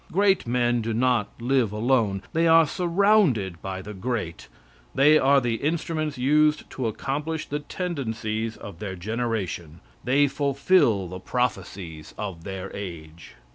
[0.11, 4.47] Great men do not live alone; they are surrounded by the great;
[4.95, 11.19] they are the instruments used to accomplish the tendencies of their generation; they fulfill the
[11.19, 13.35] prophecies of their age.